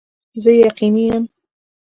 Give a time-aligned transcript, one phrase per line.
[0.43, 1.23] زه یقیني یم